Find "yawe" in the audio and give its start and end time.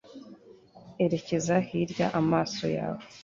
2.77-3.03